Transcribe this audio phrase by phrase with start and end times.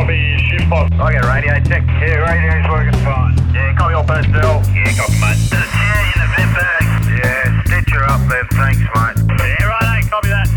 [0.00, 0.90] copy shift box.
[0.98, 1.82] I get radio check.
[2.00, 3.36] Yeah, radio's working fine.
[3.52, 4.62] Yeah, copy all personnel.
[4.72, 5.36] Yeah, copy, mate.
[5.50, 6.84] There's a chair in the vent bag.
[7.20, 8.46] Yeah, stitch her up there.
[8.52, 9.16] Thanks, mate.
[9.28, 10.48] Yeah, right, copy that.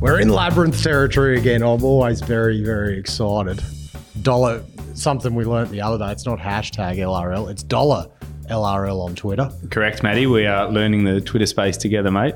[0.00, 1.62] We're in labyrinth territory again.
[1.62, 3.62] I'm always very, very excited.
[4.22, 4.62] Dollar,
[4.94, 6.12] something we learnt the other day.
[6.12, 7.50] It's not hashtag LRL.
[7.50, 8.06] It's dollar
[8.48, 9.50] LRL on Twitter.
[9.70, 10.26] Correct, Matty.
[10.26, 12.34] We are learning the Twitter space together, mate.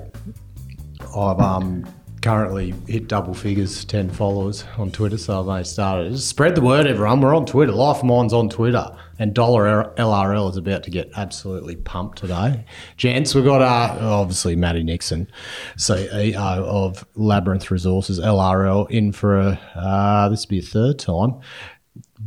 [1.17, 1.85] I've um,
[2.25, 6.11] currently hit double figures, 10 followers on Twitter, so I've only started.
[6.11, 7.21] Just spread the word, everyone.
[7.21, 7.71] We're on Twitter.
[7.71, 8.97] Life Mine's on Twitter.
[9.19, 12.65] And dollar LRL is about to get absolutely pumped today.
[12.97, 15.31] Gents, we've got uh, obviously Matty Nixon,
[15.77, 21.39] CEO of Labyrinth Resources, LRL, in for a, uh, this will be a third time.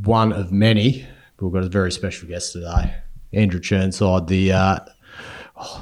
[0.03, 1.07] One of many.
[1.39, 2.93] We've got a very special guest today.
[3.33, 4.79] Andrew Churnside, the uh,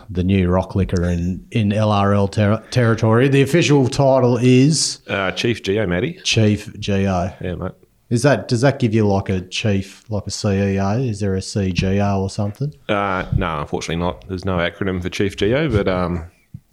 [0.10, 3.28] the new rock licker in, in LRL ter- territory.
[3.28, 6.20] The official title is Uh, Chief Geo, Matty.
[6.24, 7.32] Chief GO.
[7.42, 7.72] Yeah, mate.
[8.10, 11.10] Is that does that give you like a chief, like a CEO?
[11.10, 12.72] Is there a CGO or something?
[12.88, 14.28] Uh, no, unfortunately not.
[14.28, 16.24] There's no acronym for Chief Geo, but um,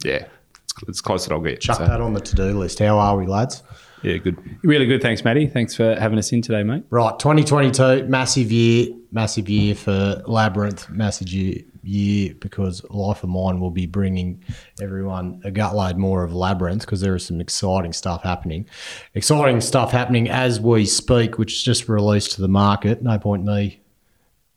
[0.03, 0.25] yeah,
[0.63, 1.59] it's, it's close that I'll get.
[1.59, 2.77] Chuck So, that on the to do list.
[2.79, 3.63] How are we, lads?
[4.03, 4.37] yeah, good.
[4.63, 5.01] Really good.
[5.01, 5.47] Thanks, Matty.
[5.47, 6.83] Thanks for having us in today, mate.
[6.91, 13.59] Right, 2022, massive year, massive year for Labyrinth, massive year, year because Life of Mine
[13.59, 14.43] will be bringing
[14.81, 18.65] everyone a gutload more of Labyrinth because there is some exciting stuff happening.
[19.13, 23.01] Exciting stuff happening as we speak, which is just released to the market.
[23.01, 23.79] No point me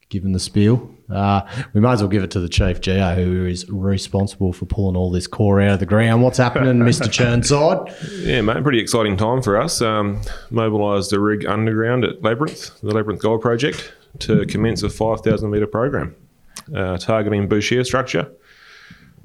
[0.09, 0.89] giving the spiel.
[1.11, 4.65] Uh, we might as well give it to the Chief Geo, who is responsible for
[4.67, 6.23] pulling all this core out of the ground.
[6.23, 7.07] What's happening, Mr.
[7.09, 8.25] Churnside?
[8.25, 9.83] Yeah, mate, pretty exciting time for us.
[9.83, 15.51] Um, mobilised the rig underground at Labyrinth, the Labyrinth Gold Project, to commence a 5,000
[15.51, 16.15] metre program
[16.75, 18.31] uh, targeting Boucher structure.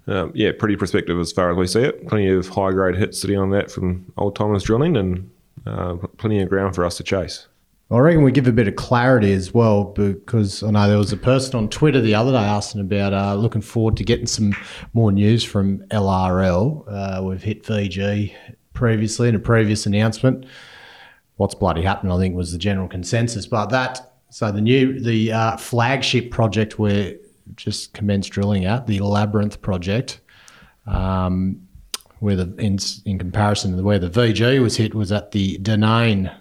[0.08, 2.08] Um, yeah, pretty prospective as far as we see it.
[2.08, 5.30] Plenty of high grade hits sitting on that from old timers drilling and
[5.66, 7.47] uh, plenty of ground for us to chase.
[7.92, 11.12] I reckon we give a bit of clarity as well because I know there was
[11.12, 14.56] a person on Twitter the other day asking about uh, looking forward to getting some
[14.94, 16.85] more news from LRL.
[16.88, 18.34] Uh, we've hit VG
[18.73, 20.46] previously in a previous announcement.
[21.35, 23.46] What's bloody happened, I think was the general consensus.
[23.46, 27.18] But that so the new the uh, flagship project we're
[27.56, 30.19] just commenced drilling at the Labyrinth project.
[30.85, 31.67] Um,
[32.22, 36.34] where the in, in comparison to where the VG was hit was at the Denain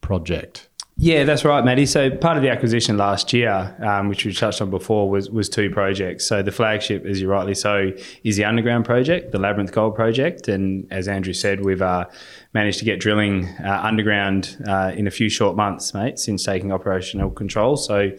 [0.00, 0.69] project.
[1.02, 1.86] Yeah, that's right, Matty.
[1.86, 5.48] So part of the acquisition last year, um, which we touched on before, was was
[5.48, 6.26] two projects.
[6.26, 7.90] So the flagship, as you rightly so,
[8.22, 12.04] is the underground project, the Labyrinth Gold project, and as Andrew said, we've uh,
[12.52, 16.70] managed to get drilling uh, underground uh, in a few short months, mate, since taking
[16.70, 17.78] operational control.
[17.78, 18.10] So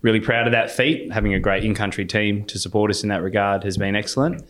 [0.00, 1.12] really proud of that feat.
[1.12, 4.42] Having a great in-country team to support us in that regard has been excellent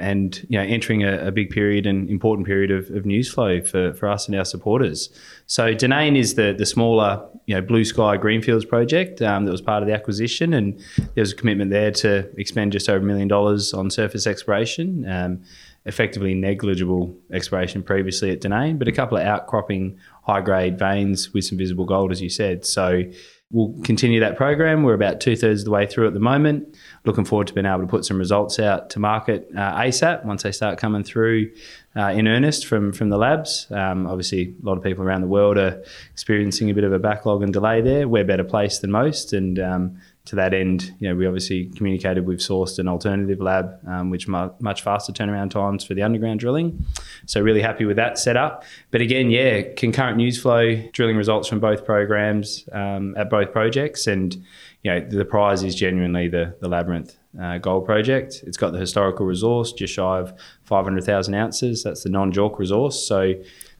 [0.00, 3.60] and you know entering a, a, big period and important period of, of news flow
[3.60, 5.10] for, for us and our supporters.
[5.46, 9.60] So Denain is the the smaller you know blue sky greenfields project um, that was
[9.60, 13.06] part of the acquisition, and there was a commitment there to expend just over a
[13.06, 15.08] million dollars on surface exploration.
[15.08, 15.42] Um,
[15.86, 21.44] effectively negligible exploration previously at Denain, but a couple of outcropping high grade veins with
[21.44, 22.64] some visible gold, as you said.
[22.64, 23.02] So
[23.50, 24.82] we'll continue that program.
[24.82, 26.76] We're about two thirds of the way through at the moment.
[27.04, 30.42] Looking forward to being able to put some results out to market uh, ASAP once
[30.42, 31.52] they start coming through
[31.96, 33.66] uh, in earnest from from the labs.
[33.70, 36.98] Um, obviously, a lot of people around the world are experiencing a bit of a
[36.98, 38.08] backlog and delay there.
[38.08, 42.26] We're better placed than most, and um, to that end, you know, we obviously communicated
[42.26, 46.40] we've sourced an alternative lab, um, which mu- much faster turnaround times for the underground
[46.40, 46.86] drilling.
[47.26, 48.64] So really happy with that setup.
[48.90, 54.06] But again, yeah, concurrent news flow, drilling results from both programs um, at both projects,
[54.06, 54.34] and
[54.82, 57.16] you know, the prize is genuinely the the labyrinth.
[57.40, 58.44] Uh, gold project.
[58.46, 60.32] It's got the historical resource, just shy of
[60.62, 61.82] 500,000 ounces.
[61.82, 63.08] That's the non-JORC resource.
[63.08, 63.34] So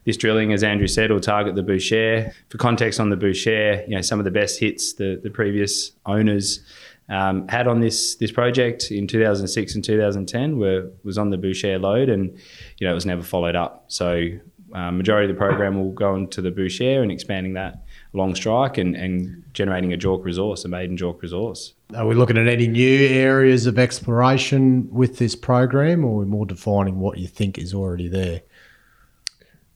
[0.05, 2.33] this drilling, as Andrew said, will target the Boucher.
[2.49, 5.93] For context on the Boucher, you know, some of the best hits the, the previous
[6.07, 6.61] owners
[7.09, 11.79] um, had on this this project in 2006 and 2010 were was on the Boucher
[11.79, 12.31] lode, and
[12.79, 13.85] you know it was never followed up.
[13.89, 14.31] So
[14.75, 18.79] uh, majority of the program will go into the Boucher and expanding that long strike
[18.79, 21.75] and, and generating a JORC resource, a maiden JORC resource.
[21.95, 26.25] Are we looking at any new areas of exploration with this program, or are we
[26.25, 28.41] more defining what you think is already there?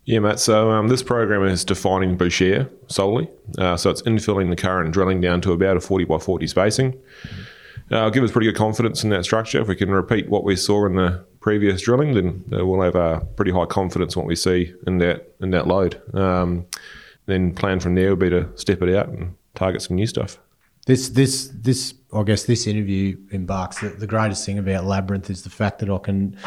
[0.08, 0.40] Yeah, Matt.
[0.40, 3.28] So um, this program is defining Boucher solely.
[3.58, 6.98] Uh, so it's infilling the current drilling down to about a 40 by 40 spacing.
[7.92, 9.60] Uh, it'll give us pretty good confidence in that structure.
[9.60, 12.94] If we can repeat what we saw in the previous drilling, then uh, we'll have
[12.94, 16.00] a pretty high confidence what we see in that in that lode.
[16.14, 16.64] Um,
[17.26, 20.38] then plan from there would be to step it out and target some new stuff.
[20.86, 21.92] This, this, this.
[22.14, 23.80] I guess this interview embarks.
[23.80, 26.38] The, the greatest thing about Labyrinth is the fact that I can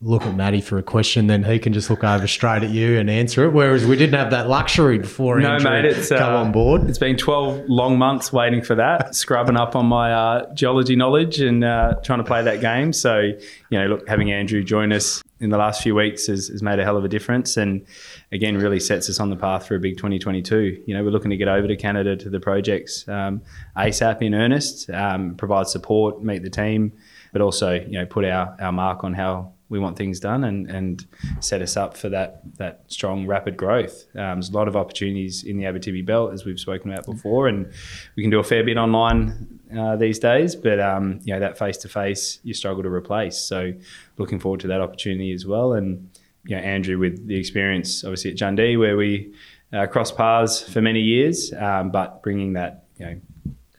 [0.00, 2.98] look at Matty for a question, then he can just look over straight at you
[2.98, 3.50] and answer it.
[3.50, 6.88] Whereas we didn't have that luxury before No, Andrew mate, it's come uh, on board.
[6.88, 11.40] It's been twelve long months waiting for that, scrubbing up on my uh, geology knowledge
[11.40, 12.92] and uh, trying to play that game.
[12.92, 16.62] So, you know, look, having Andrew join us in the last few weeks has, has
[16.62, 17.84] made a hell of a difference, and
[18.30, 20.84] again, really sets us on the path for a big 2022.
[20.86, 23.42] You know, we're looking to get over to Canada to the projects um,
[23.76, 26.92] ASAP in earnest, um, provide support, meet the team,
[27.32, 30.70] but also you know put our, our mark on how we want things done and,
[30.70, 31.06] and
[31.40, 34.06] set us up for that that strong rapid growth.
[34.14, 37.48] Um, there's a lot of opportunities in the Abitibi belt as we've spoken about before,
[37.48, 37.70] and
[38.16, 40.56] we can do a fair bit online uh, these days.
[40.56, 43.38] But um, you know that face to face you struggle to replace.
[43.38, 43.72] So
[44.16, 45.74] looking forward to that opportunity as well.
[45.74, 46.10] And
[46.44, 49.34] you know Andrew with the experience obviously at Jundee where we
[49.72, 53.20] uh, crossed paths for many years, um, but bringing that you know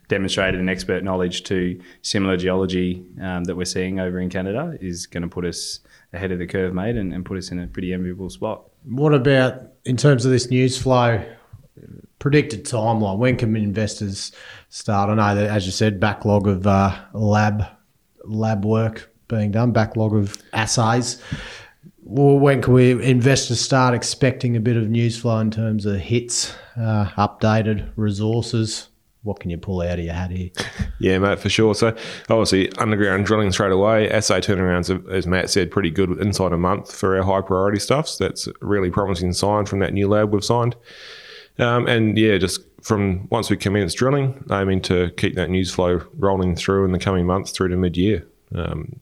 [0.09, 5.07] demonstrated an expert knowledge to similar geology um, that we're seeing over in Canada is
[5.07, 5.79] going to put us
[6.11, 8.63] ahead of the curve, mate, and, and put us in a pretty enviable spot.
[8.83, 11.23] What about in terms of this news flow?
[12.17, 13.17] Predicted timeline.
[13.17, 14.33] When can investors
[14.67, 15.09] start?
[15.09, 17.63] I know that, as you said, backlog of uh, lab
[18.25, 21.21] lab work being done, backlog of assays.
[22.03, 25.97] Well, when can we investors start expecting a bit of news flow in terms of
[25.97, 28.89] hits, uh, updated resources?
[29.24, 30.50] What can you pull out of your hat here?
[31.01, 31.74] Yeah, mate, for sure.
[31.75, 31.95] So
[32.30, 34.10] obviously underground drilling straight away.
[34.12, 38.10] Assay turnarounds, as Matt said, pretty good inside a month for our high priority stuff.
[38.10, 40.75] So that's really promising sign from that new lab we've signed.
[41.57, 46.01] Um, and yeah, just from once we commence drilling, aiming to keep that news flow
[46.18, 48.27] rolling through in the coming months through to mid year.
[48.54, 49.00] Um,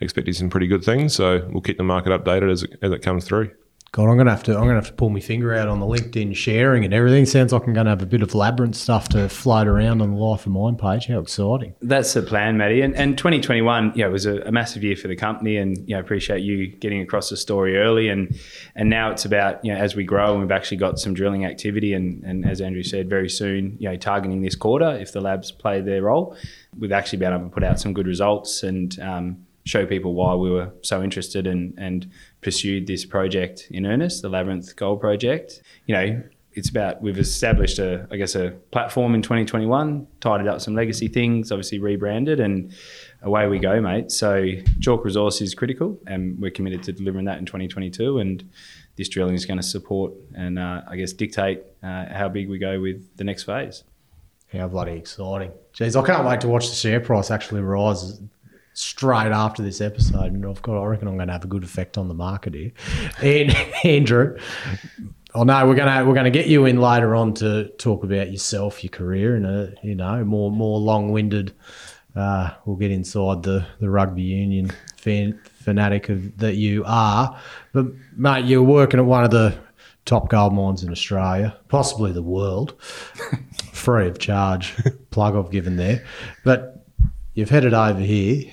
[0.00, 3.02] expecting some pretty good things, so we'll keep the market updated as it, as it
[3.02, 3.52] comes through.
[3.90, 4.52] God, I'm gonna have to.
[4.52, 7.24] I'm gonna have to pull my finger out on the LinkedIn sharing and everything.
[7.24, 10.16] Sounds like I'm gonna have a bit of labyrinth stuff to float around on the
[10.16, 11.06] Life of Mine page.
[11.06, 11.74] How exciting!
[11.80, 12.82] That's the plan, Matty.
[12.82, 15.94] And, and 2021, you know, was a, a massive year for the company, and you
[15.94, 18.08] know, appreciate you getting across the story early.
[18.10, 18.38] And
[18.76, 21.46] and now it's about you know, as we grow, and we've actually got some drilling
[21.46, 25.22] activity, and and as Andrew said, very soon, you know, targeting this quarter if the
[25.22, 26.36] labs play their role,
[26.76, 29.00] we've actually been able to put out some good results and.
[29.00, 32.10] Um, show people why we were so interested and and
[32.40, 35.62] pursued this project in earnest, the Labyrinth Gold Project.
[35.84, 36.22] You know,
[36.54, 41.06] it's about we've established a I guess a platform in 2021, tidied up some legacy
[41.06, 42.72] things, obviously rebranded, and
[43.22, 44.10] away we go, mate.
[44.10, 44.42] So
[44.78, 48.18] JORC resource is critical, and we're committed to delivering that in 2022.
[48.18, 48.48] And
[48.96, 52.58] this drilling is going to support and uh, I guess dictate uh, how big we
[52.58, 53.84] go with the next phase.
[54.50, 55.52] How bloody exciting!
[55.74, 58.18] Jeez, I can't wait to watch the share price actually rise
[58.78, 60.80] straight after this episode, and I've got.
[60.80, 62.72] I reckon I'm going to have a good effect on the market here.
[63.22, 63.54] And
[63.84, 64.38] Andrew,
[65.34, 68.82] oh no, we're gonna we're gonna get you in later on to talk about yourself,
[68.82, 71.54] your career, and a you know more more long winded.
[72.16, 77.38] Uh, we'll get inside the the rugby union fan, fanatic of, that you are,
[77.72, 77.86] but
[78.16, 79.56] mate, you're working at one of the
[80.04, 82.80] top gold mines in Australia, possibly the world,
[83.72, 84.74] free of charge.
[85.10, 86.04] Plug I've given there,
[86.44, 86.86] but
[87.34, 88.50] you've headed over here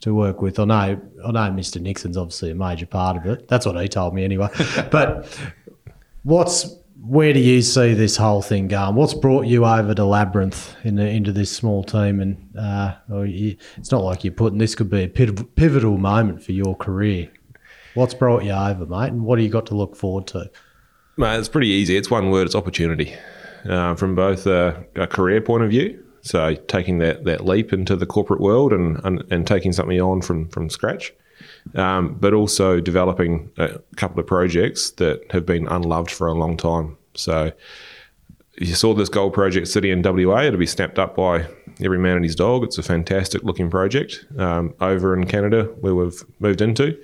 [0.00, 0.58] to work with.
[0.58, 1.80] I know, I know, Mr.
[1.80, 3.48] Nixon's obviously a major part of it.
[3.48, 4.48] That's what he told me anyway.
[4.90, 5.26] but
[6.22, 8.94] what's where do you see this whole thing going?
[8.94, 12.20] What's brought you over to Labyrinth in the, into this small team?
[12.20, 12.94] And uh,
[13.24, 17.30] you, it's not like you're putting this could be a pivotal, moment for your career.
[17.94, 19.08] What's brought you over, mate?
[19.08, 20.50] And what do you got to look forward to?
[21.16, 21.96] Mate, it's pretty easy.
[21.96, 22.46] It's one word.
[22.46, 23.14] It's opportunity.
[23.68, 27.96] Uh, from both a, a career point of view, so taking that, that leap into
[27.96, 31.12] the corporate world and, and, and taking something on from, from scratch,
[31.74, 36.56] um, but also developing a couple of projects that have been unloved for a long
[36.56, 36.96] time.
[37.14, 37.52] So
[38.58, 41.46] you saw this gold project city in WA, it'll be snapped up by
[41.82, 42.64] every man and his dog.
[42.64, 47.00] It's a fantastic looking project um, over in Canada where we've moved into.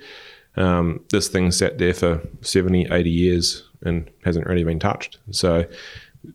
[0.55, 5.19] Um, this thing sat there for 70, 80 years and hasn't really been touched.
[5.31, 5.65] So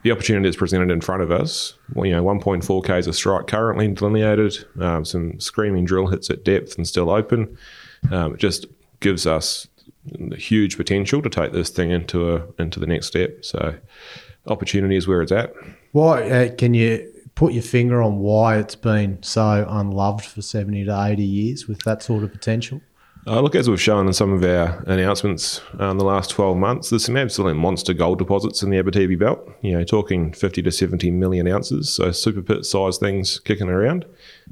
[0.02, 3.46] the opportunity that's presented in front of us, well, you know, 1.4 k's of strike
[3.46, 7.56] currently delineated, um, some screaming drill hits at depth and still open.
[8.10, 8.66] Um, just
[9.00, 9.68] gives us
[10.36, 13.44] huge potential to take this thing into a into the next step.
[13.44, 13.74] So,
[14.46, 15.52] opportunity is where it's at.
[15.92, 20.84] Why uh, can you put your finger on why it's been so unloved for 70
[20.84, 22.80] to 80 years with that sort of potential?
[23.24, 26.56] Uh, look, as we've shown in some of our announcements uh, in the last 12
[26.56, 29.48] months, there's some absolute monster gold deposits in the Abitibi belt.
[29.60, 34.06] You know, talking 50 to 70 million ounces, so super pit size things kicking around.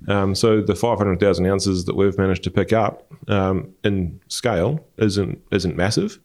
[0.07, 5.43] Um, so the 500,000 ounces that we've managed to pick up um, in scale isn't
[5.51, 6.21] isn't massive,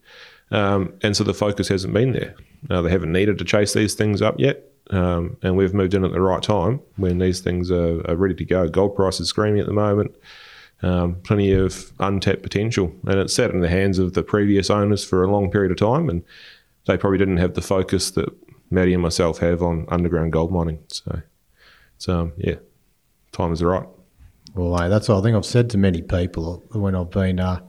[0.52, 2.36] um, and so the focus hasn't been there.
[2.70, 4.62] Uh, they haven't needed to chase these things up yet.
[4.90, 8.34] Um, and we've moved in at the right time when these things are, are ready
[8.36, 8.68] to go.
[8.68, 10.14] Gold price is screaming at the moment
[10.82, 15.04] um, plenty of untapped potential, and it sat in the hands of the previous owners
[15.04, 16.22] for a long period of time, and
[16.86, 18.28] they probably didn't have the focus that
[18.70, 20.78] Matty and myself have on underground gold mining.
[20.88, 21.22] So,
[21.96, 22.56] it's um, yeah,
[23.32, 23.86] time is right.
[24.54, 27.60] Well, that's what I think I've said to many people when I've been, uh,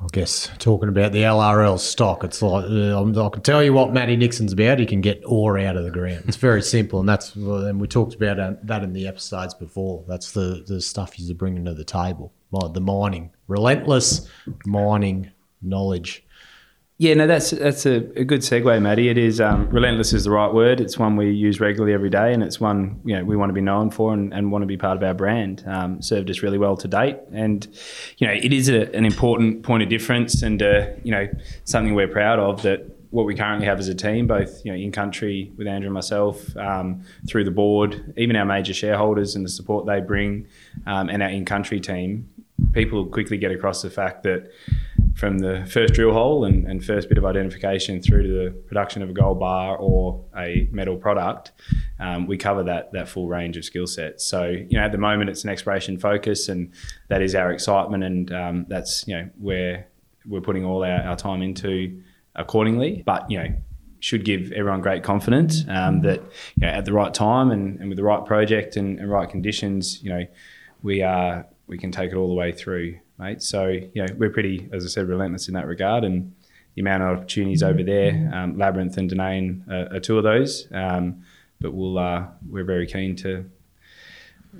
[0.00, 2.22] I guess, talking about the LRL stock.
[2.22, 4.78] It's like, uh, I'm- can tell you what Matty Nixon's about.
[4.78, 6.22] He can get ore out of the ground.
[6.28, 7.00] It's very simple.
[7.00, 10.04] And that's, and we talked about uh, that in the episodes before.
[10.06, 12.32] That's the, the stuff he's bringing to the table.
[12.52, 14.28] The mining, relentless
[14.64, 16.24] mining knowledge.
[17.00, 19.08] Yeah, no, that's that's a, a good segue, Matty.
[19.08, 20.80] It is um, relentless is the right word.
[20.80, 23.54] It's one we use regularly every day, and it's one you know we want to
[23.54, 25.62] be known for and, and want to be part of our brand.
[25.68, 27.68] Um, served us really well to date, and
[28.16, 31.28] you know it is a, an important point of difference, and uh, you know
[31.62, 34.76] something we're proud of that what we currently have as a team, both you know
[34.76, 39.44] in country with Andrew and myself, um, through the board, even our major shareholders and
[39.44, 40.48] the support they bring,
[40.84, 42.28] um, and our in country team,
[42.72, 44.50] people quickly get across the fact that
[45.18, 49.02] from the first drill hole and, and first bit of identification through to the production
[49.02, 51.50] of a gold bar or a metal product,
[51.98, 54.24] um, we cover that that full range of skill sets.
[54.24, 56.72] So you know at the moment it's an exploration focus, and
[57.08, 59.88] that is our excitement, and um, that's you know where
[60.24, 62.00] we're putting all our, our time into
[62.36, 63.02] accordingly.
[63.04, 63.48] But you know
[64.00, 66.20] should give everyone great confidence um, that
[66.54, 69.28] you know, at the right time and, and with the right project and, and right
[69.28, 70.24] conditions, you know,
[70.82, 73.42] we are we can take it all the way through, mate.
[73.42, 76.34] So you know, we're pretty, as I said, relentless in that regard, and
[76.74, 80.68] the amount of opportunities over there, um, Labyrinth and Denain are, are two of those.
[80.72, 81.24] Um,
[81.60, 83.44] but we'll uh, we're very keen to,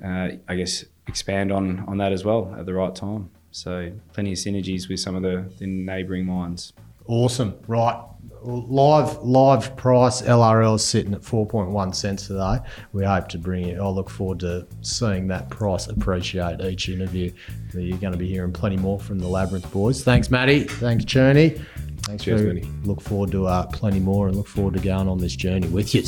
[0.03, 3.29] uh, I guess, expand on on that as well at the right time.
[3.51, 6.73] So plenty of synergies with some of the, the neighbouring mines.
[7.07, 7.57] Awesome.
[7.67, 7.99] Right.
[8.41, 12.59] Live live price LRL is sitting at 4.1 cents today.
[12.93, 13.79] We hope to bring it.
[13.79, 17.33] I look forward to seeing that price appreciate each interview.
[17.73, 20.03] You're going to be hearing plenty more from the Labyrinth boys.
[20.03, 20.63] Thanks, Matty.
[20.63, 21.61] Thanks, Cherney.
[22.03, 22.67] Thanks, Cheers, Matty.
[22.83, 25.93] Look forward to uh, plenty more and look forward to going on this journey with
[25.93, 26.03] you.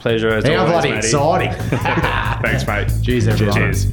[0.00, 1.52] Pleasure as How always, bloody exciting.
[2.42, 2.90] Thanks, mate.
[3.04, 3.54] Cheers, everyone.
[3.54, 3.86] Cheers.